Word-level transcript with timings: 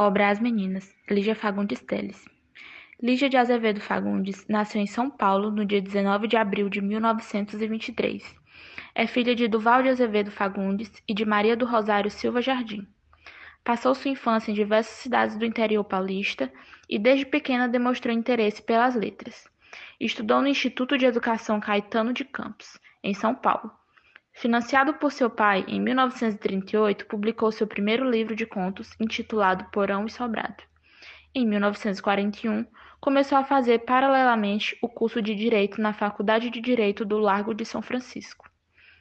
Obra 0.00 0.28
As 0.28 0.38
Meninas, 0.38 0.94
Lígia 1.10 1.34
Fagundes 1.34 1.80
Teles. 1.80 2.24
Lígia 3.02 3.28
de 3.28 3.36
Azevedo 3.36 3.80
Fagundes 3.80 4.46
nasceu 4.46 4.80
em 4.80 4.86
São 4.86 5.10
Paulo 5.10 5.50
no 5.50 5.64
dia 5.66 5.82
19 5.82 6.28
de 6.28 6.36
abril 6.36 6.68
de 6.68 6.80
1923. 6.80 8.22
É 8.94 9.08
filha 9.08 9.34
de 9.34 9.48
Duval 9.48 9.82
de 9.82 9.88
Azevedo 9.88 10.30
Fagundes 10.30 11.02
e 11.08 11.12
de 11.12 11.24
Maria 11.24 11.56
do 11.56 11.66
Rosário 11.66 12.12
Silva 12.12 12.40
Jardim. 12.40 12.86
Passou 13.64 13.92
sua 13.92 14.12
infância 14.12 14.52
em 14.52 14.54
diversas 14.54 14.98
cidades 14.98 15.36
do 15.36 15.44
interior 15.44 15.82
paulista 15.82 16.48
e 16.88 16.96
desde 16.96 17.26
pequena 17.26 17.66
demonstrou 17.66 18.14
interesse 18.14 18.62
pelas 18.62 18.94
letras. 18.94 19.48
Estudou 19.98 20.40
no 20.40 20.46
Instituto 20.46 20.96
de 20.96 21.06
Educação 21.06 21.58
Caetano 21.58 22.12
de 22.12 22.24
Campos, 22.24 22.78
em 23.02 23.14
São 23.14 23.34
Paulo. 23.34 23.72
Financiado 24.38 24.94
por 24.94 25.10
seu 25.10 25.28
pai, 25.28 25.64
em 25.66 25.80
1938 25.80 27.06
publicou 27.06 27.50
seu 27.50 27.66
primeiro 27.66 28.08
livro 28.08 28.36
de 28.36 28.46
contos, 28.46 28.94
intitulado 29.00 29.64
Porão 29.72 30.06
e 30.06 30.10
Sobrado. 30.12 30.62
Em 31.34 31.44
1941, 31.44 32.64
começou 33.00 33.36
a 33.36 33.42
fazer 33.42 33.80
paralelamente 33.80 34.78
o 34.80 34.88
curso 34.88 35.20
de 35.20 35.34
Direito 35.34 35.80
na 35.80 35.92
Faculdade 35.92 36.50
de 36.50 36.60
Direito 36.60 37.04
do 37.04 37.18
Largo 37.18 37.52
de 37.52 37.64
São 37.64 37.82
Francisco. 37.82 38.48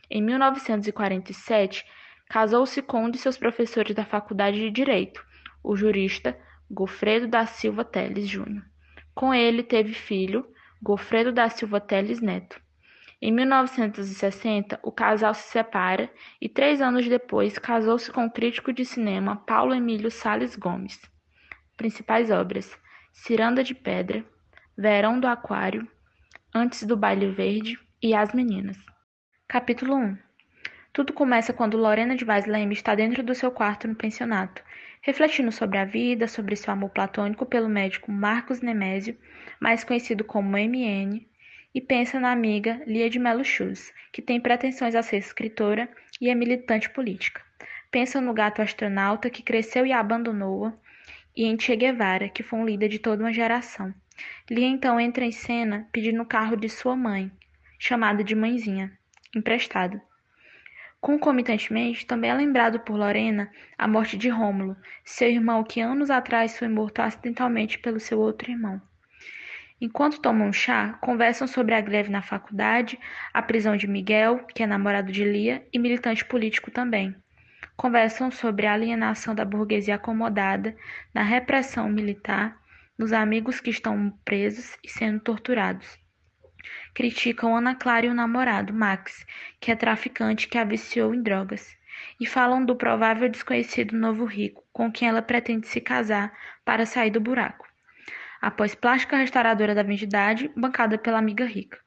Em 0.10 0.24
1947, 0.24 1.86
casou-se 2.28 2.82
com 2.82 3.04
um 3.04 3.12
de 3.12 3.20
seus 3.20 3.38
professores 3.38 3.96
da 3.96 4.06
Faculdade 4.06 4.58
de 4.58 4.72
Direito, 4.72 5.24
o 5.64 5.76
jurista 5.76 6.36
Gofredo 6.68 7.28
da 7.28 7.46
Silva 7.46 7.86
Teles 7.86 8.28
Júnior. 8.28 8.66
Com 9.14 9.32
ele 9.32 9.62
teve 9.62 9.94
filho, 9.94 10.48
Gofredo 10.82 11.32
da 11.32 11.48
Silva 11.48 11.80
Teles 11.80 12.20
Neto. 12.20 12.60
Em 13.20 13.32
1960, 13.32 14.80
o 14.84 14.92
casal 14.92 15.34
se 15.34 15.50
separa 15.50 16.08
e 16.40 16.48
três 16.48 16.82
anos 16.82 17.08
depois 17.08 17.58
casou-se 17.58 18.12
com 18.12 18.26
o 18.26 18.32
crítico 18.32 18.72
de 18.72 18.86
cinema 18.86 19.38
Paulo 19.38 19.74
Emílio 19.74 20.12
Sales 20.12 20.56
Gomes. 20.56 21.02
Principais 21.76 22.30
obras: 22.30 22.78
Ciranda 23.12 23.64
de 23.64 23.74
Pedra, 23.74 24.24
Verão 24.78 25.20
do 25.20 25.26
Aquário, 25.26 25.88
Antes 26.54 26.84
do 26.84 26.96
Baile 26.96 27.32
Verde 27.32 27.80
e 28.04 28.14
As 28.14 28.36
Meninas. 28.36 28.78
Capítulo 29.48 29.96
1 29.96 30.18
Tudo 30.94 31.12
começa 31.12 31.52
quando 31.52 31.76
Lorena 31.76 32.16
de 32.16 32.24
Vaz 32.24 32.46
Leme 32.46 32.74
está 32.74 32.94
dentro 32.94 33.24
do 33.24 33.34
seu 33.34 33.50
quarto 33.50 33.88
no 33.88 33.96
pensionato, 33.96 34.62
refletindo 35.02 35.52
sobre 35.52 35.80
a 35.80 35.86
vida, 35.86 36.28
sobre 36.28 36.56
seu 36.56 36.72
amor 36.72 36.92
platônico 36.92 37.48
pelo 37.48 37.68
médico 37.68 38.12
Marcos 38.12 38.62
Nemésio, 38.62 39.18
mais 39.60 39.84
conhecido 39.84 40.24
como 40.24 40.56
MN, 40.56 41.26
e 41.78 41.82
pensa 41.82 42.20
na 42.20 42.32
amiga 42.32 42.82
Lia 42.88 43.08
de 43.08 43.20
Melo 43.20 43.46
Chus, 43.46 43.94
que 44.12 44.20
tem 44.20 44.42
pretensões 44.42 44.96
a 44.96 45.04
ser 45.04 45.18
escritora 45.18 45.88
e 46.20 46.28
é 46.28 46.34
militante 46.34 46.90
política. 46.90 47.40
Pensa 47.92 48.20
no 48.20 48.34
gato 48.34 48.64
astronauta 48.64 49.30
que 49.30 49.44
cresceu 49.44 49.86
e 49.86 49.94
abandonou-a, 49.94 50.74
e 51.36 51.46
em 51.46 51.60
Che 51.60 51.76
Guevara, 51.76 52.30
que 52.30 52.42
foi 52.42 52.58
um 52.58 52.66
líder 52.66 52.90
de 52.90 52.98
toda 52.98 53.24
uma 53.24 53.32
geração. 53.32 53.94
Lia 54.50 54.66
então 54.66 55.00
entra 55.00 55.24
em 55.24 55.32
cena 55.32 55.88
pedindo 55.92 56.20
o 56.24 56.26
carro 56.26 56.58
de 56.58 56.68
sua 56.68 56.96
mãe, 56.96 57.32
chamada 57.78 58.24
de 58.24 58.34
mãezinha, 58.34 58.92
emprestado. 59.36 60.02
Concomitantemente, 61.00 62.08
também 62.08 62.32
é 62.32 62.34
lembrado 62.34 62.80
por 62.80 62.98
Lorena 62.98 63.52
a 63.78 63.88
morte 63.88 64.18
de 64.18 64.30
Rômulo, 64.30 64.76
seu 65.06 65.30
irmão 65.30 65.64
que 65.64 65.80
anos 65.80 66.10
atrás 66.10 66.58
foi 66.58 66.70
morto 66.70 67.04
acidentalmente 67.04 67.78
pelo 67.78 68.00
seu 68.00 68.20
outro 68.20 68.50
irmão. 68.50 68.82
Enquanto 69.80 70.20
tomam 70.20 70.52
chá, 70.52 70.98
conversam 71.00 71.48
sobre 71.48 71.76
a 71.76 71.82
greve 71.82 72.10
na 72.10 72.24
faculdade, 72.24 73.00
a 73.32 73.44
prisão 73.44 73.78
de 73.78 73.86
Miguel, 73.88 74.40
que 74.48 74.64
é 74.64 74.66
namorado 74.66 75.12
de 75.12 75.24
Lia 75.24 75.68
e 75.72 75.78
militante 75.78 76.26
político 76.26 76.72
também. 76.72 77.16
Conversam 77.76 78.32
sobre 78.32 78.66
a 78.66 78.74
alienação 78.74 79.36
da 79.36 79.46
burguesia 79.46 79.94
acomodada, 79.94 80.76
na 81.14 81.22
repressão 81.22 81.88
militar, 81.90 82.60
nos 82.98 83.14
amigos 83.14 83.60
que 83.60 83.70
estão 83.70 84.12
presos 84.26 84.76
e 84.84 84.90
sendo 84.90 85.20
torturados. 85.20 86.00
Criticam 86.96 87.56
Ana 87.56 87.76
Clara 87.76 88.08
e 88.08 88.10
o 88.10 88.16
namorado, 88.16 88.74
Max, 88.74 89.28
que 89.60 89.72
é 89.72 89.76
traficante 89.76 90.48
que 90.48 90.58
a 90.58 90.64
viciou 90.64 91.14
em 91.14 91.22
drogas. 91.22 91.78
E 92.20 92.26
falam 92.26 92.66
do 92.66 92.76
provável 92.76 93.30
desconhecido 93.30 93.96
novo 93.96 94.26
rico, 94.26 94.64
com 94.74 94.92
quem 94.92 95.08
ela 95.08 95.22
pretende 95.22 95.68
se 95.68 95.80
casar 95.80 96.34
para 96.66 96.84
sair 96.84 97.12
do 97.12 97.22
buraco 97.22 97.68
após 98.42 98.76
plástica 98.76 99.18
restauradora 99.18 99.74
da 99.74 99.84
vendidade, 99.84 100.52
bancada 100.56 100.98
pela 100.98 101.20
amiga 101.20 101.46
rica. 101.46 101.80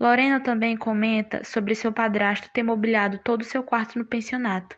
Lorena 0.00 0.38
também 0.38 0.76
comenta 0.76 1.42
sobre 1.42 1.74
seu 1.74 1.92
padrasto 1.92 2.50
ter 2.52 2.62
mobiliado 2.62 3.18
todo 3.18 3.42
o 3.42 3.44
seu 3.44 3.62
quarto 3.62 3.98
no 3.98 4.04
pensionato 4.04 4.76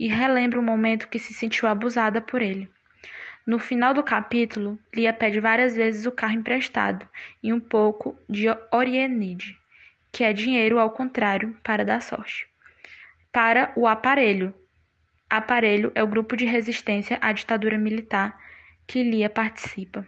e 0.00 0.08
relembra 0.08 0.58
o 0.58 0.62
momento 0.62 1.08
que 1.08 1.18
se 1.18 1.34
sentiu 1.34 1.68
abusada 1.68 2.20
por 2.20 2.40
ele. 2.40 2.68
No 3.46 3.58
final 3.58 3.92
do 3.92 4.02
capítulo, 4.02 4.78
Lia 4.94 5.12
pede 5.12 5.38
várias 5.38 5.76
vezes 5.76 6.06
o 6.06 6.12
carro 6.12 6.32
emprestado 6.32 7.06
e 7.42 7.52
um 7.52 7.60
pouco 7.60 8.18
de 8.26 8.46
Orienide, 8.72 9.58
que 10.10 10.24
é 10.24 10.32
dinheiro 10.32 10.78
ao 10.78 10.90
contrário 10.90 11.54
para 11.62 11.84
dar 11.84 12.00
sorte. 12.00 12.48
Para 13.30 13.70
o 13.76 13.86
aparelho. 13.86 14.54
Aparelho 15.28 15.92
é 15.94 16.02
o 16.02 16.06
grupo 16.06 16.36
de 16.36 16.46
resistência 16.46 17.18
à 17.20 17.32
ditadura 17.32 17.76
militar 17.76 18.38
que 18.86 19.02
Lia 19.02 19.28
participa. 19.28 20.06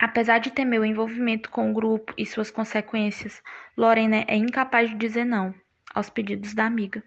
Apesar 0.00 0.38
de 0.38 0.52
temer 0.52 0.80
o 0.80 0.84
envolvimento 0.84 1.50
com 1.50 1.70
o 1.70 1.74
grupo 1.74 2.14
e 2.16 2.24
suas 2.24 2.52
consequências, 2.52 3.42
Lorena 3.76 4.24
é 4.28 4.36
incapaz 4.36 4.88
de 4.88 4.94
dizer 4.94 5.24
não 5.24 5.52
aos 5.92 6.08
pedidos 6.08 6.54
da 6.54 6.64
amiga. 6.64 7.02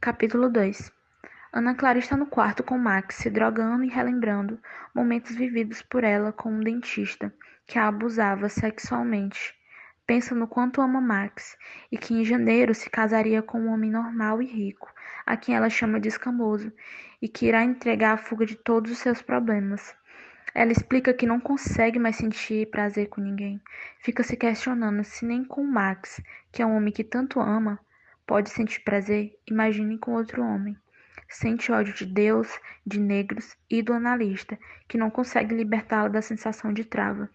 Capítulo 0.00 0.48
2 0.48 0.90
Ana 1.52 1.74
Clara 1.74 1.98
está 1.98 2.16
no 2.16 2.24
quarto 2.24 2.62
com 2.62 2.78
Max, 2.78 3.16
se 3.16 3.28
drogando 3.28 3.84
e 3.84 3.90
relembrando 3.90 4.58
momentos 4.94 5.36
vividos 5.36 5.82
por 5.82 6.04
ela 6.04 6.32
com 6.32 6.50
um 6.50 6.60
dentista 6.60 7.30
que 7.66 7.78
a 7.78 7.86
abusava 7.86 8.48
sexualmente. 8.48 9.54
Pensa 10.06 10.34
no 10.34 10.48
quanto 10.48 10.80
ama 10.80 11.02
Max 11.02 11.58
e 11.90 11.98
que 11.98 12.14
em 12.14 12.24
janeiro 12.24 12.74
se 12.74 12.88
casaria 12.88 13.42
com 13.42 13.60
um 13.60 13.68
homem 13.68 13.90
normal 13.90 14.40
e 14.40 14.46
rico, 14.46 14.90
a 15.26 15.36
quem 15.36 15.54
ela 15.54 15.68
chama 15.68 16.00
de 16.00 16.08
escamoso, 16.08 16.72
e 17.20 17.28
que 17.28 17.46
irá 17.46 17.62
entregar 17.62 18.14
a 18.14 18.16
fuga 18.16 18.46
de 18.46 18.56
todos 18.56 18.90
os 18.90 18.98
seus 18.98 19.20
problemas. 19.20 19.94
Ela 20.54 20.72
explica 20.72 21.14
que 21.14 21.26
não 21.26 21.40
consegue 21.40 21.98
mais 21.98 22.16
sentir 22.16 22.70
prazer 22.70 23.08
com 23.08 23.20
ninguém. 23.20 23.60
Fica 24.00 24.22
se 24.22 24.36
questionando 24.36 25.02
se 25.04 25.24
nem 25.24 25.44
com 25.44 25.64
Max, 25.64 26.20
que 26.50 26.60
é 26.60 26.66
um 26.66 26.76
homem 26.76 26.92
que 26.92 27.04
tanto 27.04 27.40
ama, 27.40 27.78
pode 28.26 28.50
sentir 28.50 28.80
prazer, 28.80 29.32
imagine 29.46 29.98
com 29.98 30.12
outro 30.12 30.42
homem. 30.42 30.76
Sente 31.28 31.72
ódio 31.72 31.94
de 31.94 32.04
Deus, 32.04 32.48
de 32.86 33.00
negros 33.00 33.56
e 33.70 33.82
do 33.82 33.94
analista, 33.94 34.58
que 34.86 34.98
não 34.98 35.10
consegue 35.10 35.54
libertá-la 35.54 36.08
da 36.08 36.20
sensação 36.20 36.72
de 36.72 36.84
trava. 36.84 37.30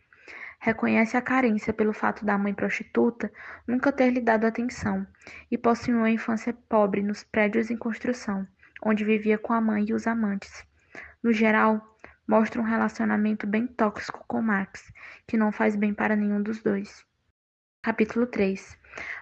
Reconhece 0.59 1.15
a 1.17 1.21
carência 1.21 1.73
pelo 1.73 1.93
fato 1.93 2.25
da 2.25 2.37
mãe 2.37 2.53
prostituta 2.53 3.31
nunca 3.67 3.91
ter 3.91 4.11
lhe 4.11 4.21
dado 4.21 4.45
atenção 4.45 5.05
e 5.49 5.57
possuir 5.57 5.95
uma 5.95 6.09
infância 6.09 6.53
pobre 6.67 7.01
nos 7.01 7.23
prédios 7.23 7.71
em 7.71 7.77
construção, 7.77 8.47
onde 8.83 9.03
vivia 9.03 9.37
com 9.37 9.53
a 9.53 9.61
mãe 9.61 9.85
e 9.87 9.93
os 9.93 10.07
amantes. 10.07 10.63
No 11.23 11.31
geral, 11.31 11.96
mostra 12.27 12.61
um 12.61 12.65
relacionamento 12.65 13.47
bem 13.47 13.65
tóxico 13.65 14.23
com 14.27 14.41
Max, 14.41 14.91
que 15.25 15.37
não 15.37 15.51
faz 15.51 15.75
bem 15.75 15.93
para 15.93 16.15
nenhum 16.15 16.41
dos 16.41 16.61
dois. 16.61 17.05
Capítulo 17.81 18.27
3 18.27 18.77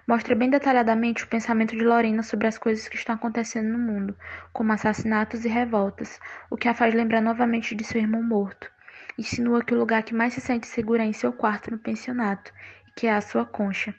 Mostra 0.08 0.34
bem 0.34 0.50
detalhadamente 0.50 1.24
o 1.24 1.28
pensamento 1.28 1.76
de 1.76 1.84
Lorena 1.84 2.24
sobre 2.24 2.48
as 2.48 2.58
coisas 2.58 2.88
que 2.88 2.96
estão 2.96 3.14
acontecendo 3.14 3.70
no 3.70 3.78
mundo, 3.78 4.18
como 4.52 4.72
assassinatos 4.72 5.46
e 5.46 5.50
revoltas, 5.50 6.20
o 6.50 6.58
que 6.58 6.68
a 6.68 6.74
faz 6.74 6.94
lembrar 6.94 7.22
novamente 7.22 7.76
de 7.76 7.84
seu 7.84 8.02
irmão 8.02 8.24
morto. 8.24 8.72
Insinua 9.18 9.64
que 9.64 9.74
o 9.74 9.78
lugar 9.78 10.04
que 10.04 10.16
mais 10.16 10.34
se 10.34 10.42
sente 10.42 10.66
segura 10.66 11.04
é 11.04 11.06
em 11.06 11.14
seu 11.14 11.32
quarto 11.32 11.70
no 11.70 11.78
pensionato, 11.78 12.52
que 12.96 13.08
é 13.08 13.14
a 13.14 13.22
sua 13.22 13.46
concha. 13.46 13.94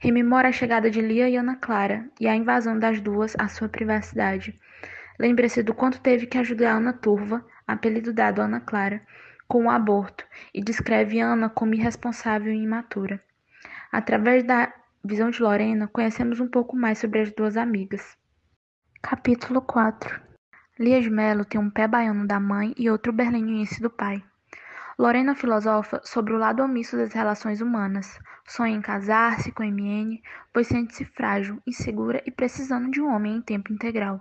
Rememora 0.00 0.48
a 0.48 0.52
chegada 0.52 0.90
de 0.90 1.00
Lia 1.00 1.28
e 1.28 1.36
Ana 1.36 1.56
Clara 1.56 2.08
e 2.18 2.26
a 2.26 2.34
invasão 2.34 2.78
das 2.78 3.00
duas 3.00 3.36
à 3.38 3.46
sua 3.48 3.68
privacidade. 3.68 4.58
Lembra-se 5.18 5.62
do 5.62 5.74
quanto 5.74 6.00
teve 6.00 6.26
que 6.26 6.38
ajudar 6.38 6.76
Ana 6.76 6.92
Turva, 6.92 7.44
apelido 7.68 8.12
dado 8.12 8.40
a 8.40 8.46
Ana 8.46 8.60
Clara, 8.60 9.02
com 9.46 9.66
o 9.66 9.70
aborto 9.70 10.24
e 10.54 10.62
descreve 10.62 11.20
Ana 11.20 11.50
como 11.50 11.74
irresponsável 11.74 12.52
e 12.52 12.62
imatura. 12.62 13.22
Através 13.92 14.42
da 14.42 14.72
visão 15.04 15.30
de 15.30 15.42
Lorena, 15.42 15.86
conhecemos 15.86 16.40
um 16.40 16.48
pouco 16.48 16.74
mais 16.74 16.98
sobre 16.98 17.20
as 17.20 17.32
duas 17.32 17.56
amigas. 17.56 18.16
Capítulo 19.00 19.60
4 19.60 20.20
Lia 20.78 21.00
de 21.00 21.10
Mello 21.10 21.44
tem 21.44 21.60
um 21.60 21.70
pé 21.70 21.86
baiano 21.88 22.26
da 22.26 22.38
mãe 22.38 22.72
e 22.76 22.88
outro 22.88 23.12
berliniense 23.12 23.80
do 23.82 23.90
pai. 23.90 24.22
Lorena 24.98 25.34
filosofa 25.34 26.00
sobre 26.04 26.32
o 26.32 26.38
lado 26.38 26.62
omisso 26.62 26.96
das 26.96 27.12
relações 27.12 27.60
humanas. 27.60 28.18
Sonha 28.44 28.76
em 28.76 28.80
casar-se 28.80 29.52
com 29.52 29.62
MN, 29.62 30.20
pois 30.52 30.66
sente-se 30.66 31.04
frágil, 31.04 31.62
insegura 31.66 32.22
e 32.26 32.30
precisando 32.30 32.90
de 32.90 33.00
um 33.00 33.14
homem 33.14 33.36
em 33.36 33.40
tempo 33.40 33.72
integral. 33.72 34.20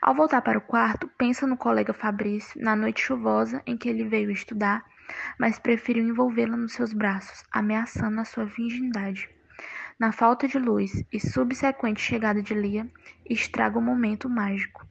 Ao 0.00 0.14
voltar 0.14 0.42
para 0.42 0.58
o 0.58 0.62
quarto, 0.62 1.08
pensa 1.16 1.46
no 1.46 1.56
colega 1.56 1.92
Fabrício 1.92 2.60
na 2.62 2.76
noite 2.76 3.00
chuvosa 3.00 3.62
em 3.66 3.76
que 3.76 3.88
ele 3.88 4.04
veio 4.04 4.30
estudar, 4.30 4.84
mas 5.38 5.58
preferiu 5.58 6.06
envolvê-la 6.06 6.56
nos 6.56 6.72
seus 6.72 6.92
braços, 6.92 7.44
ameaçando 7.50 8.20
a 8.20 8.24
sua 8.24 8.44
virgindade. 8.44 9.28
Na 9.98 10.12
falta 10.12 10.46
de 10.46 10.58
luz 10.58 11.02
e 11.10 11.18
subsequente 11.18 12.02
chegada 12.02 12.42
de 12.42 12.52
Lia, 12.52 12.86
estraga 13.28 13.78
o 13.78 13.82
momento 13.82 14.28
mágico. 14.28 14.86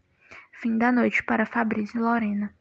Fim 0.53 0.77
da 0.77 0.91
noite 0.91 1.23
para 1.23 1.45
Fabrício 1.45 1.99
e 1.99 2.01
Lorena. 2.01 2.51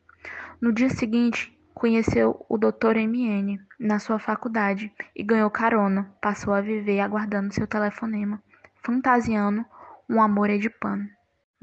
No 0.61 0.73
dia 0.73 0.91
seguinte, 0.91 1.59
conheceu 1.73 2.45
o 2.49 2.59
Dr. 2.59 2.99
MN 2.99 3.59
na 3.81 3.99
sua 3.99 4.19
faculdade 4.19 4.93
e 5.17 5.23
ganhou 5.23 5.51
carona. 5.51 6.15
Passou 6.21 6.53
a 6.53 6.61
viver 6.61 7.01
aguardando 7.01 7.55
seu 7.55 7.67
telefonema, 7.67 8.43
fantasiando 8.83 9.65
um 10.09 10.21
amor 10.21 10.51
é 10.51 10.59
de 10.59 10.69
pano. 10.69 11.09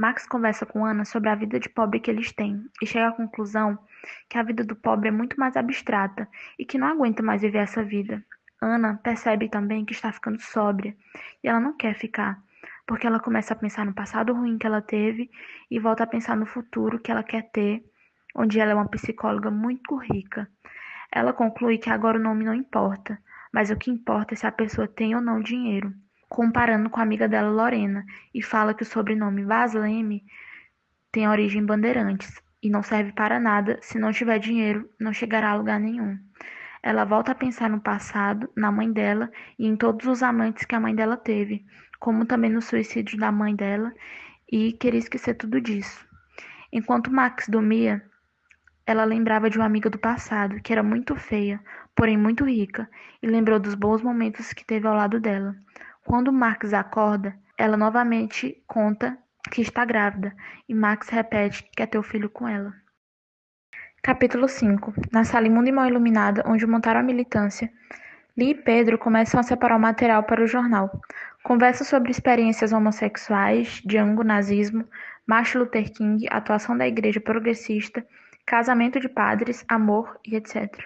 Max 0.01 0.25
conversa 0.25 0.65
com 0.65 0.83
Ana 0.83 1.05
sobre 1.05 1.29
a 1.29 1.35
vida 1.35 1.59
de 1.59 1.69
pobre 1.69 1.99
que 1.99 2.09
eles 2.09 2.31
têm 2.31 2.65
e 2.81 2.87
chega 2.87 3.09
à 3.09 3.11
conclusão 3.11 3.77
que 4.27 4.35
a 4.35 4.41
vida 4.41 4.63
do 4.63 4.75
pobre 4.75 5.09
é 5.09 5.11
muito 5.11 5.39
mais 5.39 5.55
abstrata 5.55 6.27
e 6.57 6.65
que 6.65 6.75
não 6.75 6.87
aguenta 6.87 7.21
mais 7.21 7.43
viver 7.43 7.59
essa 7.59 7.83
vida. 7.83 8.25
Ana 8.59 8.99
percebe 9.03 9.47
também 9.47 9.85
que 9.85 9.93
está 9.93 10.11
ficando 10.11 10.41
sóbria 10.41 10.97
e 11.43 11.47
ela 11.47 11.59
não 11.59 11.77
quer 11.77 11.93
ficar, 11.93 12.41
porque 12.87 13.05
ela 13.05 13.19
começa 13.19 13.53
a 13.53 13.55
pensar 13.55 13.85
no 13.85 13.93
passado 13.93 14.33
ruim 14.33 14.57
que 14.57 14.65
ela 14.65 14.81
teve 14.81 15.29
e 15.69 15.77
volta 15.77 16.03
a 16.03 16.07
pensar 16.07 16.35
no 16.35 16.47
futuro 16.47 16.97
que 16.97 17.11
ela 17.11 17.21
quer 17.21 17.51
ter, 17.51 17.85
onde 18.33 18.59
ela 18.59 18.71
é 18.71 18.73
uma 18.73 18.89
psicóloga 18.89 19.51
muito 19.51 19.95
rica. 19.97 20.49
Ela 21.11 21.31
conclui 21.31 21.77
que 21.77 21.91
agora 21.91 22.17
o 22.17 22.23
nome 22.23 22.43
não 22.43 22.55
importa, 22.55 23.19
mas 23.53 23.69
o 23.69 23.77
que 23.77 23.91
importa 23.91 24.33
é 24.33 24.35
se 24.35 24.47
a 24.47 24.51
pessoa 24.51 24.87
tem 24.87 25.13
ou 25.13 25.21
não 25.21 25.39
dinheiro 25.39 25.93
comparando 26.31 26.89
com 26.89 27.01
a 27.01 27.03
amiga 27.03 27.27
dela 27.27 27.49
Lorena, 27.49 28.05
e 28.33 28.41
fala 28.41 28.73
que 28.73 28.83
o 28.83 28.85
sobrenome 28.85 29.43
Vasleme 29.43 30.23
tem 31.11 31.27
origem 31.27 31.65
Bandeirantes 31.65 32.41
e 32.63 32.69
não 32.69 32.81
serve 32.81 33.11
para 33.11 33.37
nada, 33.37 33.77
se 33.81 33.99
não 33.99 34.13
tiver 34.13 34.39
dinheiro, 34.39 34.89
não 34.97 35.11
chegará 35.11 35.49
a 35.49 35.55
lugar 35.55 35.77
nenhum. 35.77 36.17
Ela 36.81 37.03
volta 37.03 37.33
a 37.33 37.35
pensar 37.35 37.69
no 37.69 37.81
passado, 37.81 38.49
na 38.55 38.71
mãe 38.71 38.89
dela 38.89 39.29
e 39.59 39.67
em 39.67 39.75
todos 39.75 40.07
os 40.07 40.23
amantes 40.23 40.63
que 40.63 40.73
a 40.73 40.79
mãe 40.79 40.95
dela 40.95 41.17
teve, 41.17 41.65
como 41.99 42.25
também 42.25 42.49
no 42.49 42.61
suicídio 42.61 43.19
da 43.19 43.29
mãe 43.29 43.53
dela, 43.53 43.93
e 44.49 44.71
queria 44.71 44.99
esquecer 44.99 45.33
tudo 45.33 45.59
disso. 45.59 46.07
Enquanto 46.71 47.11
Max 47.11 47.49
dormia, 47.49 48.01
ela 48.85 49.03
lembrava 49.03 49.49
de 49.49 49.57
uma 49.57 49.65
amiga 49.65 49.89
do 49.89 49.99
passado, 49.99 50.61
que 50.61 50.71
era 50.71 50.81
muito 50.81 51.13
feia, 51.17 51.59
porém 51.93 52.15
muito 52.15 52.45
rica, 52.45 52.89
e 53.21 53.27
lembrou 53.27 53.59
dos 53.59 53.75
bons 53.75 54.01
momentos 54.01 54.53
que 54.53 54.65
teve 54.65 54.87
ao 54.87 54.95
lado 54.95 55.19
dela. 55.19 55.53
Quando 56.05 56.33
Max 56.33 56.73
acorda, 56.73 57.35
ela 57.57 57.77
novamente 57.77 58.61
conta 58.67 59.17
que 59.51 59.61
está 59.61 59.85
grávida 59.85 60.35
e 60.67 60.73
Max 60.73 61.09
repete 61.09 61.63
que 61.63 61.71
quer 61.71 61.87
ter 61.87 61.97
o 61.97 62.03
filho 62.03 62.29
com 62.29 62.47
ela. 62.47 62.73
Capítulo 64.01 64.47
5 64.47 64.93
Na 65.11 65.23
sala 65.23 65.45
imunda 65.45 65.69
e 65.69 65.71
mal 65.71 65.87
iluminada, 65.87 66.43
onde 66.47 66.65
montaram 66.65 66.99
a 66.99 67.03
militância, 67.03 67.71
Lee 68.35 68.51
e 68.51 68.55
Pedro 68.55 68.97
começam 68.97 69.39
a 69.39 69.43
separar 69.43 69.75
o 69.75 69.79
material 69.79 70.23
para 70.23 70.43
o 70.43 70.47
jornal. 70.47 71.01
Conversam 71.43 71.85
sobre 71.85 72.09
experiências 72.09 72.73
homossexuais, 72.73 73.81
Django, 73.85 74.23
nazismo, 74.23 74.87
Martin 75.27 75.59
Luther 75.59 75.91
King, 75.93 76.25
atuação 76.29 76.77
da 76.77 76.87
igreja 76.87 77.19
progressista, 77.19 78.05
casamento 78.45 78.99
de 78.99 79.07
padres, 79.07 79.63
amor 79.67 80.19
e 80.25 80.35
etc. 80.35 80.83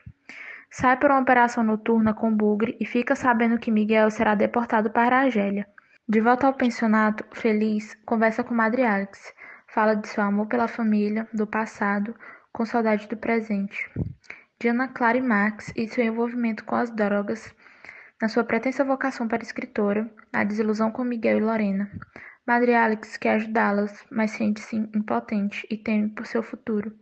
Sai 0.78 0.98
para 0.98 1.14
uma 1.14 1.22
operação 1.22 1.64
noturna 1.64 2.14
com 2.14 2.36
Bugre 2.36 2.76
e 2.82 2.86
fica 2.86 3.16
sabendo 3.16 3.58
que 3.58 3.72
Miguel 3.72 4.12
será 4.12 4.36
deportado 4.36 4.90
para 4.90 5.22
Argélia. 5.22 5.66
De 6.06 6.20
volta 6.20 6.48
ao 6.48 6.54
pensionato, 6.54 7.24
feliz, 7.32 7.96
conversa 8.06 8.44
com 8.44 8.54
Madre 8.54 8.84
Alex. 8.84 9.34
Fala 9.68 9.96
de 9.96 10.06
seu 10.10 10.22
amor 10.22 10.48
pela 10.48 10.68
família, 10.68 11.30
do 11.32 11.48
passado, 11.48 12.14
com 12.52 12.66
saudade 12.66 13.08
do 13.08 13.16
presente. 13.16 13.90
Diana 14.60 14.90
Clara 14.90 15.18
e 15.18 15.22
Max 15.22 15.72
e 15.78 15.88
seu 15.88 16.04
envolvimento 16.04 16.66
com 16.66 16.76
as 16.76 16.92
drogas, 16.92 17.56
na 18.22 18.28
sua 18.28 18.44
pretensa 18.44 18.84
vocação 18.84 19.30
para 19.30 19.44
escritora, 19.44 20.12
a 20.34 20.44
desilusão 20.44 20.92
com 20.92 21.06
Miguel 21.06 21.38
e 21.38 21.42
Lorena. 21.42 21.90
Madre 22.46 22.76
Alex 22.76 23.16
quer 23.16 23.36
ajudá-las, 23.36 24.06
mas 24.12 24.32
sente-se 24.32 24.76
impotente 24.76 25.66
e 25.72 25.78
teme 25.78 26.10
por 26.10 26.28
seu 26.28 26.44
futuro 26.44 26.94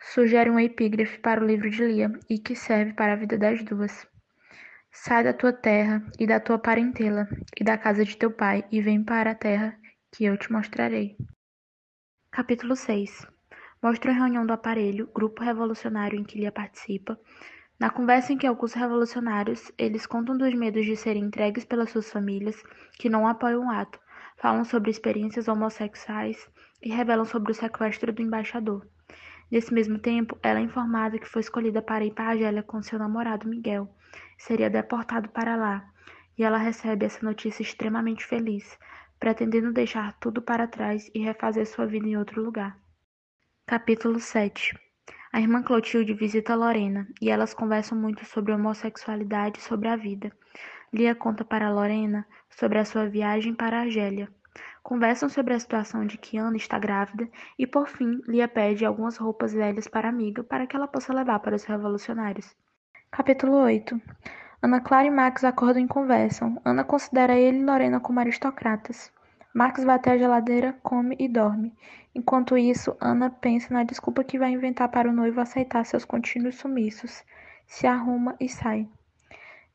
sugere 0.00 0.50
um 0.50 0.58
epígrafe 0.58 1.18
para 1.18 1.42
o 1.42 1.46
livro 1.46 1.68
de 1.68 1.84
Lia 1.84 2.12
e 2.28 2.38
que 2.38 2.54
serve 2.54 2.92
para 2.92 3.12
a 3.12 3.16
vida 3.16 3.36
das 3.36 3.62
duas. 3.64 4.06
Sai 4.90 5.22
da 5.24 5.32
tua 5.32 5.52
terra 5.52 6.02
e 6.18 6.26
da 6.26 6.40
tua 6.40 6.58
parentela 6.58 7.28
e 7.58 7.64
da 7.64 7.76
casa 7.76 8.04
de 8.04 8.16
teu 8.16 8.30
pai 8.30 8.64
e 8.70 8.80
vem 8.80 9.04
para 9.04 9.32
a 9.32 9.34
terra 9.34 9.78
que 10.12 10.24
eu 10.24 10.36
te 10.36 10.50
mostrarei. 10.50 11.16
Capítulo 12.30 12.74
6 12.74 13.26
Mostra 13.82 14.10
a 14.10 14.14
reunião 14.14 14.44
do 14.44 14.52
aparelho, 14.52 15.08
grupo 15.14 15.42
revolucionário 15.42 16.18
em 16.18 16.24
que 16.24 16.38
Lia 16.38 16.50
participa. 16.50 17.18
Na 17.78 17.90
conversa 17.90 18.32
em 18.32 18.36
que 18.36 18.46
alguns 18.46 18.72
revolucionários, 18.72 19.70
eles 19.78 20.04
contam 20.04 20.36
dos 20.36 20.52
medos 20.52 20.84
de 20.84 20.96
serem 20.96 21.24
entregues 21.24 21.64
pelas 21.64 21.90
suas 21.90 22.10
famílias, 22.10 22.60
que 22.98 23.08
não 23.08 23.28
apoiam 23.28 23.66
o 23.66 23.70
ato, 23.70 24.00
falam 24.36 24.64
sobre 24.64 24.90
experiências 24.90 25.46
homossexuais 25.46 26.50
e 26.82 26.88
revelam 26.88 27.24
sobre 27.24 27.52
o 27.52 27.54
sequestro 27.54 28.12
do 28.12 28.20
embaixador. 28.20 28.84
Nesse 29.50 29.72
mesmo 29.72 29.98
tempo, 29.98 30.38
ela 30.42 30.58
é 30.58 30.62
informada 30.62 31.18
que 31.18 31.28
foi 31.28 31.40
escolhida 31.40 31.80
para 31.80 32.04
ir 32.04 32.12
para 32.12 32.30
Argélia 32.30 32.62
com 32.62 32.82
seu 32.82 32.98
namorado 32.98 33.48
Miguel. 33.48 33.88
Seria 34.36 34.68
deportado 34.68 35.28
para 35.30 35.56
lá, 35.56 35.90
e 36.36 36.44
ela 36.44 36.58
recebe 36.58 37.06
essa 37.06 37.24
notícia 37.24 37.62
extremamente 37.62 38.24
feliz, 38.24 38.78
pretendendo 39.18 39.72
deixar 39.72 40.12
tudo 40.20 40.42
para 40.42 40.66
trás 40.66 41.10
e 41.14 41.20
refazer 41.20 41.66
sua 41.66 41.86
vida 41.86 42.06
em 42.06 42.16
outro 42.16 42.42
lugar. 42.42 42.78
Capítulo 43.66 44.20
7 44.20 44.78
A 45.32 45.40
irmã 45.40 45.62
Clotilde 45.62 46.14
visita 46.14 46.54
Lorena 46.54 47.08
e 47.20 47.30
elas 47.30 47.54
conversam 47.54 47.98
muito 47.98 48.24
sobre 48.24 48.52
homossexualidade 48.52 49.58
e 49.58 49.62
sobre 49.62 49.88
a 49.88 49.96
vida. 49.96 50.30
Lia 50.92 51.14
conta 51.14 51.44
para 51.44 51.70
Lorena 51.70 52.26
sobre 52.50 52.78
a 52.78 52.84
sua 52.84 53.08
viagem 53.08 53.54
para 53.54 53.80
Argélia. 53.80 54.28
Conversam 54.82 55.28
sobre 55.28 55.54
a 55.54 55.60
situação 55.60 56.06
de 56.06 56.16
que 56.16 56.38
Ana 56.38 56.56
está 56.56 56.78
grávida 56.78 57.28
e, 57.58 57.66
por 57.66 57.88
fim, 57.88 58.20
Lia 58.26 58.48
pede 58.48 58.84
algumas 58.84 59.16
roupas 59.16 59.52
velhas 59.52 59.86
para 59.86 60.08
a 60.08 60.10
amiga 60.10 60.42
para 60.42 60.66
que 60.66 60.74
ela 60.74 60.88
possa 60.88 61.12
levar 61.12 61.38
para 61.40 61.56
os 61.56 61.64
revolucionários. 61.64 62.56
Capítulo 63.10 63.56
8 63.56 64.00
Ana 64.60 64.80
Clara 64.80 65.06
e 65.06 65.10
Max 65.10 65.44
acordam 65.44 65.84
e 65.84 65.86
conversam. 65.88 66.60
Ana 66.64 66.82
considera 66.84 67.36
ele 67.36 67.58
e 67.58 67.64
Lorena 67.64 68.00
como 68.00 68.18
aristocratas. 68.18 69.12
Max 69.54 69.84
vai 69.84 69.96
até 69.96 70.12
a 70.12 70.18
geladeira, 70.18 70.76
come 70.82 71.16
e 71.18 71.28
dorme. 71.28 71.72
Enquanto 72.14 72.58
isso, 72.58 72.96
Ana 73.00 73.30
pensa 73.30 73.72
na 73.72 73.84
desculpa 73.84 74.24
que 74.24 74.38
vai 74.38 74.50
inventar 74.50 74.88
para 74.88 75.08
o 75.08 75.12
noivo 75.12 75.40
aceitar 75.40 75.84
seus 75.84 76.04
contínuos 76.04 76.56
sumiços. 76.56 77.24
Se 77.66 77.86
arruma 77.86 78.34
e 78.40 78.48
sai. 78.48 78.88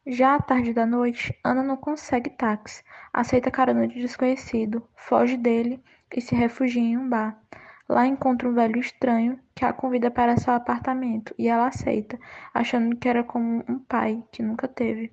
Já 0.06 0.36
à 0.36 0.40
tarde 0.42 0.74
da 0.74 0.86
noite, 0.86 1.34
Ana 1.42 1.64
não 1.64 1.78
consegue 1.78 2.30
táxi, 2.30 2.84
aceita 3.14 3.50
carona 3.50 3.88
de 3.88 4.02
desconhecido, 4.02 4.86
foge 4.98 5.38
dele 5.38 5.82
e 6.14 6.20
se 6.20 6.36
refugia 6.36 6.82
em 6.82 6.98
um 6.98 7.08
bar. 7.08 7.40
Lá 7.88 8.06
encontra 8.06 8.50
um 8.50 8.54
velho 8.54 8.80
estranho 8.80 9.40
que 9.56 9.64
a 9.64 9.72
convida 9.72 10.12
para 10.12 10.36
seu 10.36 10.54
apartamento 10.54 11.34
e 11.38 11.48
ela 11.48 11.68
aceita, 11.68 12.20
achando 12.54 12.98
que 12.98 13.08
era 13.08 13.24
como 13.24 13.64
um 13.66 13.80
pai 13.80 14.22
que 14.30 14.44
nunca 14.44 14.68
teve. 14.68 15.10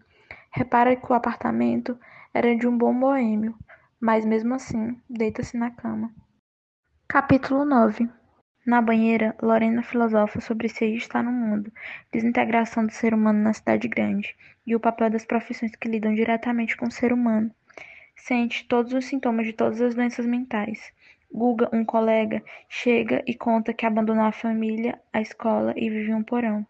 Repara 0.51 0.97
que 0.97 1.13
o 1.13 1.15
apartamento 1.15 1.97
era 2.35 2.57
de 2.57 2.67
um 2.67 2.77
bom 2.77 2.93
boêmio, 2.99 3.55
mas 4.01 4.25
mesmo 4.25 4.55
assim 4.55 5.01
deita-se 5.09 5.57
na 5.57 5.71
cama. 5.71 6.13
Capítulo 7.07 7.65
9 7.65 8.11
na 8.71 8.81
banheira, 8.81 9.35
Lorena 9.43 9.83
filosofa 9.83 10.41
sobre 10.41 10.69
se 10.69 10.85
está 10.95 11.21
no 11.21 11.33
mundo, 11.33 11.73
desintegração 12.13 12.87
do 12.87 12.93
ser 12.93 13.13
humano 13.13 13.43
na 13.43 13.53
cidade 13.53 13.89
grande, 13.89 14.37
e 14.65 14.77
o 14.77 14.81
papel 14.81 15.11
das 15.11 15.25
profissões 15.25 15.75
que 15.75 15.89
lidam 15.89 16.15
diretamente 16.15 16.77
com 16.77 16.87
o 16.87 16.91
ser 16.91 17.13
humano. 17.13 17.51
Sente 18.15 18.65
todos 18.69 18.93
os 18.93 19.07
sintomas 19.07 19.47
de 19.47 19.55
todas 19.55 19.81
as 19.81 19.97
doenças 19.97 20.25
mentais. 20.25 20.93
Guga, 21.33 21.69
um 21.73 21.85
colega, 21.85 22.45
chega 22.69 23.25
e 23.27 23.35
conta 23.35 23.75
que 23.75 23.85
abandonou 23.85 24.23
a 24.23 24.31
família, 24.31 25.01
a 25.13 25.21
escola 25.21 25.75
e 25.77 25.91
vive 25.91 26.13
em 26.13 26.15
um 26.15 26.23
porão. 26.23 26.65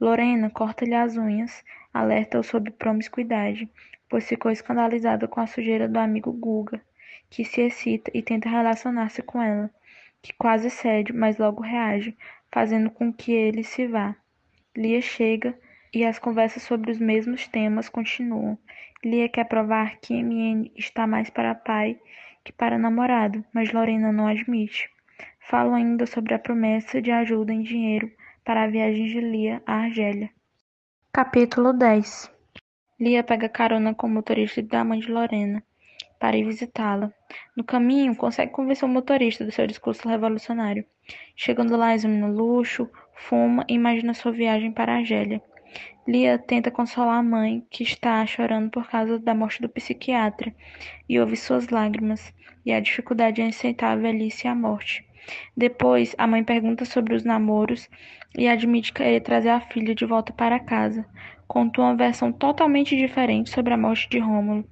Lorena 0.00 0.48
corta-lhe 0.48 0.94
as 0.94 1.18
unhas, 1.18 1.62
alerta-o 1.92 2.42
sobre 2.42 2.70
promiscuidade, 2.70 3.68
pois 4.08 4.26
ficou 4.26 4.50
escandalizada 4.50 5.28
com 5.28 5.42
a 5.42 5.46
sujeira 5.46 5.86
do 5.86 5.98
amigo 5.98 6.32
Guga, 6.32 6.80
que 7.28 7.44
se 7.44 7.60
excita 7.60 8.10
e 8.14 8.22
tenta 8.22 8.48
relacionar-se 8.48 9.22
com 9.22 9.42
ela 9.42 9.70
que 10.24 10.32
quase 10.38 10.70
cede, 10.70 11.12
mas 11.12 11.36
logo 11.36 11.62
reage, 11.62 12.16
fazendo 12.50 12.90
com 12.90 13.12
que 13.12 13.30
ele 13.30 13.62
se 13.62 13.86
vá. 13.86 14.16
Lia 14.74 15.02
chega 15.02 15.54
e 15.92 16.02
as 16.02 16.18
conversas 16.18 16.62
sobre 16.62 16.90
os 16.90 16.98
mesmos 16.98 17.46
temas 17.46 17.90
continuam. 17.90 18.56
Lia 19.04 19.28
quer 19.28 19.44
provar 19.44 19.98
que 20.00 20.14
MN 20.14 20.72
está 20.74 21.06
mais 21.06 21.28
para 21.28 21.54
pai 21.54 22.00
que 22.42 22.52
para 22.52 22.78
namorado, 22.78 23.44
mas 23.52 23.70
Lorena 23.70 24.10
não 24.10 24.26
admite. 24.26 24.88
Falam 25.40 25.74
ainda 25.74 26.06
sobre 26.06 26.32
a 26.32 26.38
promessa 26.38 27.02
de 27.02 27.10
ajuda 27.10 27.52
em 27.52 27.60
dinheiro 27.60 28.10
para 28.42 28.62
a 28.62 28.66
viagem 28.66 29.04
de 29.04 29.20
Lia 29.20 29.62
à 29.66 29.74
Argélia. 29.74 30.30
Capítulo 31.12 31.74
10 31.74 32.32
Lia 32.98 33.22
pega 33.22 33.46
carona 33.46 33.94
com 33.94 34.06
o 34.06 34.10
motorista 34.10 34.62
da 34.62 34.82
mãe 34.82 35.00
de 35.00 35.12
Lorena 35.12 35.62
para 36.18 36.36
ir 36.36 36.44
visitá-la. 36.44 37.12
No 37.56 37.64
caminho, 37.64 38.16
consegue 38.16 38.52
convencer 38.52 38.88
o 38.88 38.92
motorista 38.92 39.44
do 39.44 39.52
seu 39.52 39.66
discurso 39.66 40.08
revolucionário. 40.08 40.84
Chegando 41.36 41.76
lá, 41.76 41.94
examina 41.94 42.28
luxo, 42.28 42.88
fuma 43.14 43.64
e 43.68 43.74
imagina 43.74 44.14
sua 44.14 44.32
viagem 44.32 44.72
para 44.72 44.92
a 44.92 44.96
Argélia. 44.96 45.42
Lia 46.06 46.38
tenta 46.38 46.70
consolar 46.70 47.18
a 47.18 47.22
mãe, 47.22 47.66
que 47.70 47.82
está 47.82 48.24
chorando 48.26 48.70
por 48.70 48.88
causa 48.88 49.18
da 49.18 49.34
morte 49.34 49.62
do 49.62 49.68
psiquiatra, 49.68 50.54
e 51.08 51.18
ouve 51.18 51.36
suas 51.36 51.68
lágrimas, 51.68 52.32
e 52.64 52.72
a 52.72 52.80
dificuldade 52.80 53.42
em 53.42 53.48
aceitar 53.48 53.92
a 53.92 53.96
velhice 53.96 54.46
e 54.46 54.48
a 54.48 54.54
morte. 54.54 55.04
Depois, 55.56 56.14
a 56.18 56.26
mãe 56.26 56.44
pergunta 56.44 56.84
sobre 56.84 57.14
os 57.14 57.24
namoros 57.24 57.88
e 58.36 58.46
admite 58.46 58.92
querer 58.92 59.20
trazer 59.20 59.50
a 59.50 59.60
filha 59.60 59.94
de 59.94 60.04
volta 60.04 60.32
para 60.32 60.60
casa. 60.60 61.06
Conta 61.46 61.80
uma 61.80 61.96
versão 61.96 62.32
totalmente 62.32 62.96
diferente 62.96 63.50
sobre 63.50 63.72
a 63.72 63.76
morte 63.76 64.08
de 64.08 64.18
Rômulo. 64.18 64.68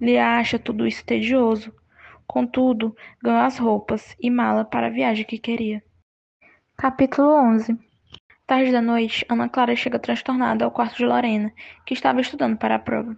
Lia 0.00 0.38
acha 0.38 0.58
tudo 0.58 0.86
isso 0.86 1.04
tedioso. 1.04 1.72
Contudo, 2.26 2.94
ganhou 3.22 3.40
as 3.40 3.58
roupas 3.58 4.16
e 4.20 4.30
mala 4.30 4.64
para 4.64 4.86
a 4.86 4.90
viagem 4.90 5.24
que 5.24 5.38
queria. 5.38 5.82
Capítulo 6.76 7.28
11 7.28 7.78
Tarde 8.46 8.72
da 8.72 8.80
noite, 8.80 9.26
Ana 9.28 9.46
Clara 9.46 9.76
chega 9.76 9.98
transtornada 9.98 10.64
ao 10.64 10.70
quarto 10.70 10.96
de 10.96 11.04
Lorena, 11.04 11.52
que 11.84 11.92
estava 11.92 12.20
estudando 12.20 12.56
para 12.56 12.76
a 12.76 12.78
prova. 12.78 13.14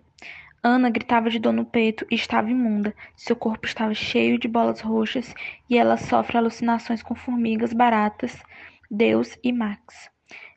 Ana 0.62 0.90
gritava 0.90 1.30
de 1.30 1.38
dor 1.38 1.52
no 1.52 1.64
peito 1.64 2.04
e 2.10 2.16
estava 2.16 2.50
imunda. 2.50 2.94
Seu 3.16 3.36
corpo 3.36 3.66
estava 3.66 3.94
cheio 3.94 4.38
de 4.38 4.48
bolas 4.48 4.80
roxas 4.80 5.32
e 5.68 5.78
ela 5.78 5.96
sofre 5.96 6.36
alucinações 6.36 7.02
com 7.02 7.14
formigas, 7.14 7.72
baratas, 7.72 8.42
Deus 8.90 9.38
e 9.44 9.52
Max. 9.52 10.10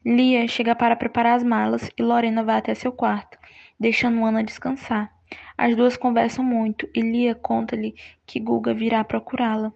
Lia 0.03 0.47
chega 0.47 0.75
para 0.75 0.95
preparar 0.95 1.35
as 1.35 1.43
malas 1.43 1.89
e 1.97 2.01
Lorena 2.01 2.43
vai 2.43 2.57
até 2.57 2.73
seu 2.73 2.91
quarto, 2.91 3.37
deixando 3.79 4.25
Ana 4.25 4.43
descansar. 4.43 5.13
As 5.57 5.75
duas 5.75 5.97
conversam 5.97 6.43
muito 6.43 6.89
e 6.93 7.01
Lia 7.01 7.35
conta-lhe 7.35 7.95
que 8.25 8.39
Guga 8.39 8.73
virá 8.73 9.03
procurá-la. 9.03 9.71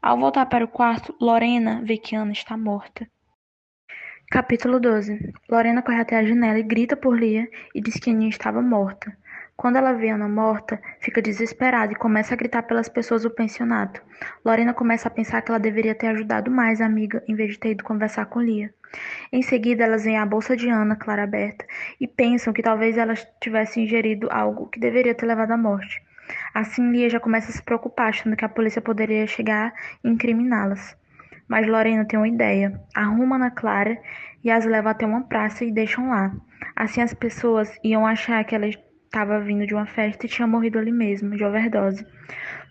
Ao 0.00 0.18
voltar 0.18 0.46
para 0.46 0.64
o 0.64 0.68
quarto, 0.68 1.14
Lorena 1.20 1.82
vê 1.84 1.96
que 1.96 2.16
Ana 2.16 2.32
está 2.32 2.56
morta. 2.56 3.06
Capítulo 4.30 4.78
12 4.78 5.32
Lorena 5.48 5.82
corre 5.82 6.00
até 6.00 6.16
a 6.16 6.24
janela 6.24 6.58
e 6.58 6.62
grita 6.62 6.96
por 6.96 7.18
Lia 7.18 7.48
e 7.74 7.80
diz 7.80 7.94
que 7.94 8.10
Aninha 8.10 8.28
estava 8.28 8.60
morta. 8.60 9.16
Quando 9.56 9.76
ela 9.76 9.92
vê 9.92 10.10
Ana 10.10 10.28
morta, 10.28 10.80
fica 11.00 11.20
desesperada 11.20 11.92
e 11.92 11.96
começa 11.96 12.32
a 12.32 12.36
gritar 12.36 12.62
pelas 12.62 12.88
pessoas 12.88 13.22
do 13.22 13.30
pensionato. 13.30 14.00
Lorena 14.44 14.72
começa 14.72 15.08
a 15.08 15.10
pensar 15.10 15.42
que 15.42 15.50
ela 15.50 15.58
deveria 15.58 15.94
ter 15.94 16.06
ajudado 16.08 16.50
mais 16.50 16.80
a 16.80 16.86
amiga 16.86 17.24
em 17.26 17.34
vez 17.34 17.52
de 17.52 17.58
ter 17.58 17.70
ido 17.70 17.82
conversar 17.82 18.26
com 18.26 18.40
Lia. 18.40 18.72
Em 19.32 19.42
seguida, 19.42 19.84
elas 19.84 20.04
veem 20.04 20.18
a 20.18 20.26
bolsa 20.26 20.56
de 20.56 20.68
Ana, 20.68 20.96
clara 20.96 21.24
aberta, 21.24 21.66
e 22.00 22.06
pensam 22.06 22.52
que 22.52 22.62
talvez 22.62 22.96
ela 22.96 23.14
tivesse 23.40 23.80
ingerido 23.80 24.28
algo 24.30 24.68
que 24.68 24.80
deveria 24.80 25.14
ter 25.14 25.26
levado 25.26 25.52
à 25.52 25.56
morte. 25.56 26.02
Assim, 26.54 26.90
Lia 26.90 27.08
já 27.08 27.20
começa 27.20 27.50
a 27.50 27.54
se 27.54 27.62
preocupar, 27.62 28.08
achando 28.08 28.36
que 28.36 28.44
a 28.44 28.48
polícia 28.48 28.82
poderia 28.82 29.26
chegar 29.26 29.72
e 30.02 30.08
incriminá-las. 30.08 30.96
Mas 31.46 31.66
Lorena 31.66 32.04
tem 32.04 32.18
uma 32.18 32.28
ideia. 32.28 32.80
Arruma 32.94 33.36
Ana 33.36 33.50
Clara 33.50 33.98
e 34.44 34.50
as 34.50 34.66
leva 34.66 34.90
até 34.90 35.06
uma 35.06 35.22
praça 35.22 35.64
e 35.64 35.72
deixam 35.72 36.10
lá. 36.10 36.32
Assim, 36.76 37.00
as 37.00 37.14
pessoas 37.14 37.74
iam 37.82 38.06
achar 38.06 38.44
que 38.44 38.54
ela 38.54 38.68
estava 38.68 39.40
vindo 39.40 39.66
de 39.66 39.74
uma 39.74 39.86
festa 39.86 40.26
e 40.26 40.28
tinha 40.28 40.46
morrido 40.46 40.78
ali 40.78 40.92
mesmo, 40.92 41.36
de 41.36 41.44
overdose. 41.44 42.06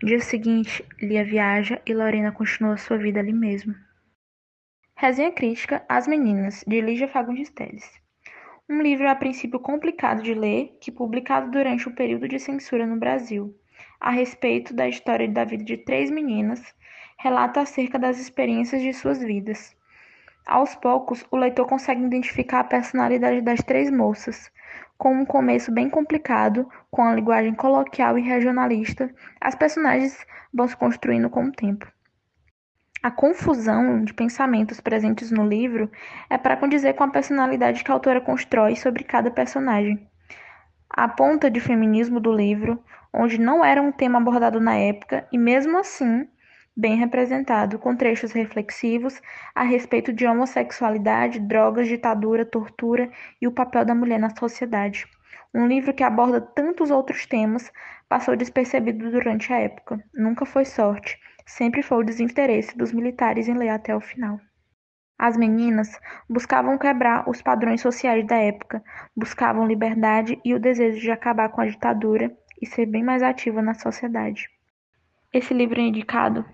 No 0.01 0.07
dia 0.07 0.19
seguinte, 0.19 0.85
Lia 1.01 1.23
viaja 1.23 1.81
e 1.85 1.93
Lorena 1.93 2.31
continua 2.31 2.77
sua 2.77 2.97
vida 2.97 3.19
ali 3.19 3.33
mesmo. 3.33 3.73
Resenha 4.99 5.31
crítica 5.31 5.85
As 5.87 6.07
Meninas, 6.07 6.63
de 6.65 6.81
Lígia 6.81 7.07
Fagundes. 7.07 7.53
Um 8.67 8.81
livro 8.81 9.07
a 9.07 9.13
princípio 9.13 9.59
complicado 9.59 10.23
de 10.23 10.33
ler, 10.33 10.75
que 10.81 10.91
publicado 10.91 11.51
durante 11.51 11.87
o 11.87 11.93
período 11.93 12.27
de 12.27 12.39
censura 12.39 12.83
no 12.83 12.97
Brasil, 12.97 13.55
a 13.99 14.09
respeito 14.09 14.73
da 14.73 14.89
história 14.89 15.27
da 15.29 15.45
vida 15.45 15.63
de 15.63 15.77
três 15.77 16.09
meninas, 16.09 16.63
relata 17.19 17.61
acerca 17.61 17.99
das 17.99 18.17
experiências 18.17 18.81
de 18.81 18.91
suas 18.91 19.19
vidas. 19.19 19.77
Aos 20.47 20.73
poucos, 20.73 21.23
o 21.29 21.37
leitor 21.37 21.67
consegue 21.67 22.03
identificar 22.03 22.61
a 22.61 22.63
personalidade 22.63 23.41
das 23.41 23.61
três 23.61 23.91
moças, 23.91 24.51
com 24.97 25.13
um 25.13 25.25
começo 25.27 25.71
bem 25.71 25.91
complicado, 25.91 26.67
com 26.89 27.03
a 27.03 27.13
linguagem 27.13 27.53
coloquial 27.53 28.17
e 28.17 28.23
regionalista, 28.23 29.13
as 29.39 29.53
personagens 29.53 30.25
vão 30.51 30.67
se 30.67 30.75
construindo 30.75 31.29
com 31.29 31.43
o 31.43 31.51
tempo. 31.51 31.87
A 33.03 33.11
confusão 33.11 34.03
de 34.03 34.11
pensamentos 34.11 34.79
presentes 34.79 35.29
no 35.29 35.47
livro 35.47 35.89
é 36.29 36.37
para 36.37 36.57
condizer 36.57 36.93
com 36.95 37.03
a 37.03 37.09
personalidade 37.09 37.83
que 37.83 37.91
a 37.91 37.93
autora 37.93 38.19
constrói 38.19 38.75
sobre 38.75 39.03
cada 39.03 39.29
personagem. 39.29 40.09
A 40.89 41.07
ponta 41.07 41.49
de 41.49 41.59
feminismo 41.59 42.19
do 42.19 42.31
livro, 42.31 42.83
onde 43.13 43.39
não 43.39 43.63
era 43.63 43.81
um 43.81 43.91
tema 43.91 44.17
abordado 44.17 44.59
na 44.59 44.75
época 44.75 45.27
e 45.31 45.37
mesmo 45.37 45.77
assim 45.77 46.27
bem 46.75 46.95
representado, 46.95 47.79
com 47.79 47.95
trechos 47.95 48.31
reflexivos 48.31 49.19
a 49.53 49.63
respeito 49.63 50.11
de 50.11 50.27
homossexualidade, 50.27 51.39
drogas, 51.39 51.87
ditadura, 51.87 52.45
tortura 52.45 53.09
e 53.41 53.47
o 53.47 53.51
papel 53.51 53.85
da 53.85 53.95
mulher 53.95 54.19
na 54.19 54.35
sociedade. 54.35 55.07
Um 55.53 55.67
livro 55.67 55.93
que 55.93 56.03
aborda 56.03 56.41
tantos 56.41 56.91
outros 56.91 57.25
temas 57.25 57.71
passou 58.09 58.35
despercebido 58.35 59.09
durante 59.09 59.51
a 59.51 59.59
época. 59.59 60.03
Nunca 60.13 60.45
foi 60.45 60.65
sorte, 60.65 61.19
sempre 61.47 61.81
foi 61.81 61.99
o 61.99 62.03
desinteresse 62.03 62.77
dos 62.77 62.91
militares 62.91 63.47
em 63.47 63.57
ler 63.57 63.69
até 63.69 63.95
o 63.95 64.01
final. 64.01 64.39
As 65.17 65.35
meninas 65.35 65.99
buscavam 66.29 66.77
quebrar 66.77 67.27
os 67.27 67.41
padrões 67.41 67.81
sociais 67.81 68.27
da 68.27 68.35
época, 68.35 68.83
buscavam 69.15 69.65
liberdade 69.65 70.39
e 70.45 70.53
o 70.53 70.59
desejo 70.59 70.99
de 70.99 71.09
acabar 71.09 71.49
com 71.49 71.61
a 71.61 71.65
ditadura 71.65 72.31
e 72.61 72.67
ser 72.67 72.85
bem 72.85 73.03
mais 73.03 73.23
ativa 73.23 73.61
na 73.61 73.73
sociedade. 73.73 74.47
Esse 75.33 75.53
livro 75.53 75.79
é 75.79 75.83
indicado 75.83 76.45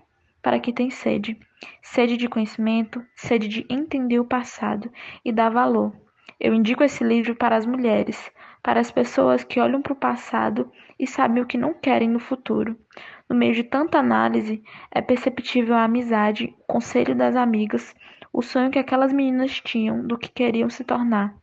para 0.42 0.60
quem 0.60 0.74
tem 0.74 0.90
sede, 0.90 1.38
sede 1.82 2.16
de 2.16 2.30
conhecimento, 2.30 3.04
sede 3.16 3.48
de 3.48 3.66
entender 3.70 4.20
o 4.20 4.26
passado 4.26 4.92
e 5.26 5.32
dar 5.32 5.50
valor. 5.50 5.94
Eu 6.40 6.54
indico 6.54 6.84
esse 6.84 7.04
livro 7.04 7.36
para 7.36 7.56
as 7.56 7.66
mulheres, 7.66 8.32
para 8.62 8.80
as 8.80 8.92
pessoas 8.92 9.44
que 9.44 9.60
olham 9.60 9.82
para 9.82 9.94
o 9.94 9.98
passado 9.98 10.72
e 11.00 11.08
sabem 11.08 11.42
o 11.42 11.46
que 11.46 11.58
não 11.58 11.74
querem 11.74 12.10
no 12.10 12.20
futuro. 12.20 12.78
No 13.30 13.36
meio 13.36 13.54
de 13.54 13.64
tanta 13.64 13.98
análise, 13.98 14.62
é 14.92 15.02
perceptível 15.02 15.76
a 15.76 15.84
amizade, 15.84 16.54
o 16.60 16.74
conselho 16.74 17.16
das 17.16 17.36
amigas, 17.36 17.96
o 18.32 18.42
sonho 18.42 18.72
que 18.72 18.80
aquelas 18.80 19.14
meninas 19.14 19.60
tinham 19.62 20.06
do 20.06 20.18
que 20.18 20.30
queriam 20.30 20.70
se 20.70 20.84
tornar. 20.84 21.36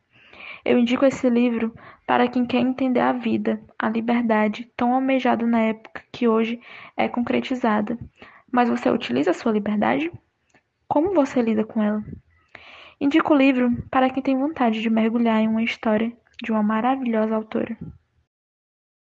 Eu 0.64 0.78
indico 0.78 1.04
esse 1.04 1.28
livro 1.30 1.74
para 2.06 2.28
quem 2.28 2.44
quer 2.44 2.58
entender 2.58 3.00
a 3.00 3.12
vida, 3.12 3.60
a 3.78 3.88
liberdade, 3.88 4.70
tão 4.76 4.94
almejada 4.94 5.46
na 5.46 5.60
época 5.60 6.02
que 6.12 6.28
hoje 6.28 6.60
é 6.96 7.08
concretizada. 7.08 7.98
Mas 8.52 8.68
você 8.68 8.90
utiliza 8.90 9.30
a 9.30 9.34
sua 9.34 9.52
liberdade? 9.52 10.10
Como 10.86 11.14
você 11.14 11.40
lida 11.40 11.64
com 11.64 11.82
ela? 11.82 12.04
Indico 13.00 13.32
o 13.32 13.36
livro 13.36 13.70
para 13.90 14.10
quem 14.10 14.22
tem 14.22 14.36
vontade 14.36 14.82
de 14.82 14.90
mergulhar 14.90 15.40
em 15.40 15.48
uma 15.48 15.62
história 15.62 16.12
de 16.42 16.52
uma 16.52 16.62
maravilhosa 16.62 17.34
autora. 17.34 17.76